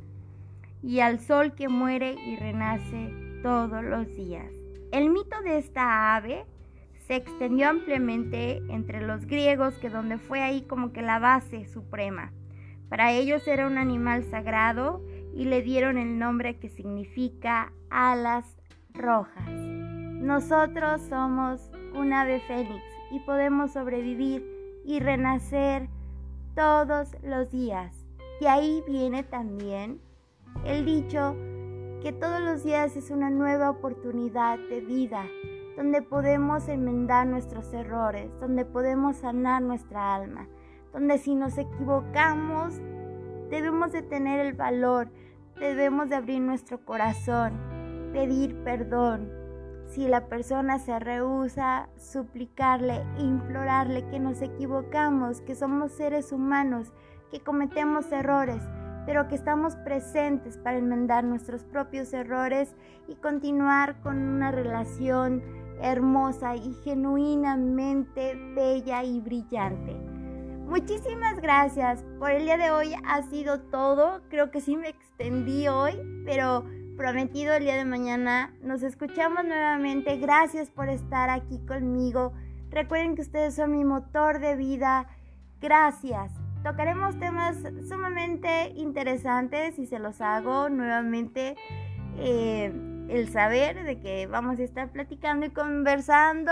y 0.83 0.99
al 0.99 1.19
sol 1.19 1.53
que 1.53 1.69
muere 1.69 2.15
y 2.25 2.35
renace 2.35 3.13
todos 3.41 3.83
los 3.83 4.07
días. 4.15 4.51
El 4.91 5.09
mito 5.09 5.41
de 5.43 5.57
esta 5.57 6.15
ave 6.15 6.45
se 7.07 7.15
extendió 7.15 7.69
ampliamente 7.69 8.61
entre 8.69 9.01
los 9.01 9.25
griegos, 9.25 9.75
que 9.75 9.89
donde 9.89 10.17
fue 10.17 10.41
ahí 10.41 10.61
como 10.63 10.91
que 10.91 11.01
la 11.01 11.19
base 11.19 11.65
suprema. 11.65 12.31
Para 12.89 13.11
ellos 13.11 13.47
era 13.47 13.67
un 13.67 13.77
animal 13.77 14.23
sagrado 14.25 15.01
y 15.33 15.45
le 15.45 15.61
dieron 15.61 15.97
el 15.97 16.19
nombre 16.19 16.57
que 16.57 16.69
significa 16.69 17.71
alas 17.89 18.57
rojas. 18.93 19.49
Nosotros 19.49 21.01
somos 21.03 21.71
un 21.95 22.13
ave 22.13 22.41
fénix 22.41 22.83
y 23.11 23.19
podemos 23.21 23.73
sobrevivir 23.73 24.58
y 24.83 24.99
renacer 24.99 25.89
todos 26.55 27.15
los 27.23 27.51
días. 27.51 28.05
De 28.39 28.47
ahí 28.47 28.83
viene 28.87 29.23
también 29.23 30.01
el 30.65 30.85
dicho 30.85 31.35
que 32.01 32.13
todos 32.13 32.41
los 32.41 32.63
días 32.63 32.95
es 32.95 33.11
una 33.11 33.29
nueva 33.29 33.69
oportunidad 33.69 34.57
de 34.69 34.81
vida, 34.81 35.25
donde 35.75 36.01
podemos 36.01 36.67
enmendar 36.67 37.27
nuestros 37.27 37.73
errores, 37.73 38.31
donde 38.39 38.65
podemos 38.65 39.17
sanar 39.17 39.61
nuestra 39.61 40.15
alma, 40.15 40.47
donde 40.93 41.17
si 41.17 41.35
nos 41.35 41.57
equivocamos 41.57 42.79
debemos 43.49 43.91
de 43.91 44.01
tener 44.03 44.45
el 44.45 44.53
valor, 44.53 45.09
debemos 45.59 46.09
de 46.09 46.15
abrir 46.15 46.41
nuestro 46.41 46.85
corazón, 46.85 47.53
pedir 48.13 48.55
perdón. 48.63 49.38
Si 49.89 50.07
la 50.07 50.27
persona 50.27 50.77
se 50.77 50.99
rehúsa, 50.99 51.89
suplicarle, 51.97 53.03
implorarle 53.17 54.07
que 54.09 54.19
nos 54.19 54.39
equivocamos, 54.43 55.41
que 55.41 55.55
somos 55.55 55.91
seres 55.91 56.31
humanos, 56.31 56.93
que 57.31 57.39
cometemos 57.39 58.11
errores, 58.11 58.61
pero 59.07 59.27
que 59.27 59.33
estamos 59.33 59.75
presentes 59.77 60.59
para 60.59 60.77
enmendar 60.77 61.23
nuestros 61.23 61.63
propios 61.63 62.13
errores 62.13 62.75
y 63.07 63.15
continuar 63.15 63.99
con 64.01 64.17
una 64.17 64.51
relación 64.51 65.41
hermosa 65.81 66.55
y 66.55 66.71
genuinamente 66.83 68.35
bella 68.55 69.03
y 69.03 69.19
brillante. 69.19 69.95
Muchísimas 70.67 71.41
gracias. 71.41 72.05
Por 72.19 72.29
el 72.29 72.43
día 72.43 72.57
de 72.57 72.69
hoy 72.69 72.93
ha 73.07 73.23
sido 73.23 73.59
todo. 73.59 74.21
Creo 74.29 74.51
que 74.51 74.61
sí 74.61 74.77
me 74.77 74.89
extendí 74.89 75.67
hoy, 75.67 75.93
pero 76.25 76.63
prometido 76.99 77.53
el 77.53 77.63
día 77.63 77.77
de 77.77 77.85
mañana 77.85 78.53
nos 78.61 78.83
escuchamos 78.83 79.45
nuevamente. 79.45 80.17
Gracias 80.17 80.69
por 80.69 80.89
estar 80.89 81.29
aquí 81.29 81.57
conmigo. 81.65 82.33
Recuerden 82.71 83.15
que 83.15 83.21
ustedes 83.21 83.55
son 83.55 83.71
mi 83.71 83.85
motor 83.85 84.39
de 84.39 84.57
vida. 84.57 85.07
Gracias. 85.61 86.33
Tocaremos 86.61 87.17
temas 87.17 87.55
sumamente 87.87 88.73
interesantes 88.75 89.79
y 89.79 89.85
se 89.85 89.97
los 89.97 90.19
hago 90.19 90.67
nuevamente 90.67 91.55
eh, 92.17 92.65
el 93.07 93.29
saber 93.29 93.85
de 93.85 94.01
que 94.01 94.27
vamos 94.27 94.59
a 94.59 94.63
estar 94.63 94.91
platicando 94.91 95.45
y 95.45 95.51
conversando, 95.51 96.51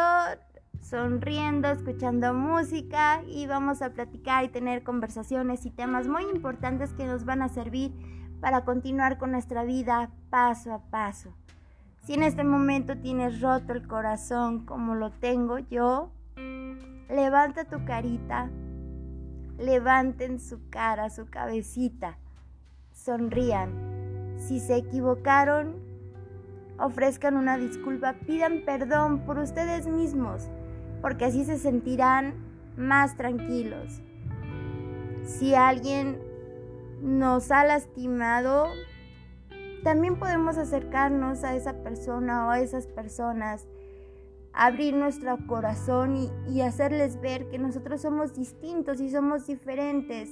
sonriendo, 0.79 1.67
escuchando 1.71 2.33
música 2.33 3.21
y 3.27 3.47
vamos 3.47 3.81
a 3.81 3.89
platicar 3.89 4.45
y 4.45 4.47
tener 4.47 4.83
conversaciones 4.83 5.65
y 5.65 5.71
temas 5.71 6.07
muy 6.07 6.23
importantes 6.23 6.93
que 6.93 7.03
nos 7.03 7.25
van 7.25 7.41
a 7.41 7.49
servir 7.49 7.91
para 8.39 8.65
continuar 8.65 9.17
con 9.17 9.31
nuestra 9.31 9.63
vida 9.63 10.09
paso 10.29 10.73
a 10.73 10.79
paso. 10.79 11.33
Si 12.05 12.13
en 12.13 12.23
este 12.23 12.43
momento 12.43 12.97
tienes 12.97 13.41
roto 13.41 13.73
el 13.73 13.87
corazón 13.87 14.65
como 14.65 14.95
lo 14.95 15.11
tengo 15.11 15.59
yo, 15.59 16.11
levanta 17.09 17.65
tu 17.65 17.83
carita 17.85 18.49
levanten 19.57 20.39
su 20.39 20.69
cara, 20.69 21.09
su 21.09 21.29
cabecita, 21.29 22.17
sonrían. 22.93 24.35
Si 24.37 24.59
se 24.59 24.77
equivocaron, 24.77 25.75
ofrezcan 26.77 27.37
una 27.37 27.57
disculpa, 27.57 28.13
pidan 28.25 28.61
perdón 28.65 29.25
por 29.25 29.39
ustedes 29.39 29.87
mismos, 29.87 30.47
porque 31.01 31.25
así 31.25 31.43
se 31.43 31.57
sentirán 31.57 32.35
más 32.77 33.17
tranquilos. 33.17 34.01
Si 35.25 35.55
alguien 35.55 36.19
nos 37.01 37.51
ha 37.51 37.65
lastimado, 37.65 38.67
también 39.83 40.17
podemos 40.17 40.57
acercarnos 40.57 41.43
a 41.43 41.55
esa 41.55 41.83
persona 41.83 42.47
o 42.47 42.49
a 42.49 42.59
esas 42.59 42.87
personas 42.87 43.67
abrir 44.53 44.95
nuestro 44.95 45.37
corazón 45.45 46.29
y, 46.47 46.61
hacerles 46.61 47.21
ver 47.21 47.47
que 47.49 47.59
nosotros 47.59 48.01
somos 48.01 48.33
distintos 48.33 48.99
y 48.99 49.09
somos 49.11 49.45
diferentes, 49.45 50.31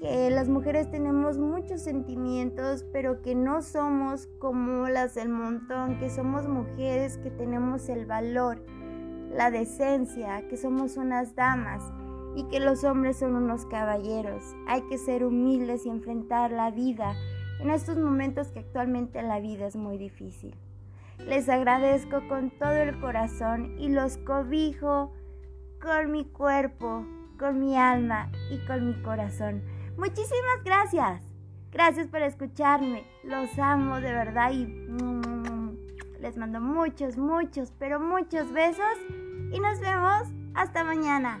que 0.00 0.30
las 0.30 0.48
mujeres 0.48 0.90
tenemos 0.90 1.38
muchos 1.38 1.80
sentimientos, 1.80 2.84
pero 2.92 3.22
que 3.22 3.36
no 3.36 3.62
somos 3.62 4.28
como 4.40 4.88
las 4.88 5.14
del 5.14 5.28
montón, 5.28 6.00
que 6.00 6.10
somos 6.10 6.48
mujeres 6.48 7.18
que 7.18 7.30
tenemos 7.30 7.88
el 7.88 8.04
valor, 8.04 8.64
la 9.32 9.52
decencia, 9.52 10.48
que 10.48 10.56
somos 10.56 10.96
unas 10.96 11.36
damas 11.36 11.84
y 12.34 12.44
que 12.44 12.60
los 12.60 12.84
hombres 12.84 13.18
son 13.18 13.36
unos 13.36 13.66
caballeros. 13.66 14.42
Hay 14.66 14.82
que 14.82 14.98
ser 14.98 15.24
humildes 15.24 15.86
y 15.86 15.90
enfrentar 15.90 16.50
la 16.50 16.70
vida 16.70 17.14
en 17.60 17.70
estos 17.70 17.96
momentos 17.96 18.48
que 18.48 18.60
actualmente 18.60 19.22
la 19.22 19.40
vida 19.40 19.66
es 19.66 19.76
muy 19.76 19.98
difícil. 19.98 20.56
Les 21.18 21.48
agradezco 21.48 22.26
con 22.28 22.50
todo 22.50 22.74
el 22.74 22.98
corazón 23.00 23.78
y 23.78 23.88
los 23.88 24.18
cobijo 24.18 25.12
con 25.80 26.10
mi 26.10 26.24
cuerpo, 26.24 27.04
con 27.38 27.60
mi 27.60 27.76
alma 27.76 28.30
y 28.50 28.58
con 28.66 28.86
mi 28.86 29.02
corazón. 29.02 29.62
Muchísimas 29.96 30.64
gracias. 30.64 31.22
Gracias 31.70 32.08
por 32.08 32.22
escucharme. 32.22 33.04
Los 33.24 33.58
amo 33.58 33.96
de 33.96 34.12
verdad 34.12 34.50
y 34.52 34.66
les 36.20 36.36
mando 36.36 36.60
muchos, 36.60 37.16
muchos, 37.16 37.72
pero 37.78 37.98
muchos 37.98 38.52
besos 38.52 38.96
y 39.52 39.58
nos 39.58 39.80
vemos 39.80 40.28
hasta 40.54 40.84
mañana. 40.84 41.40